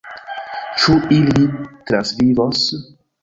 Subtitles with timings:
[0.83, 1.45] Ĉu ili
[1.91, 2.65] transvivos?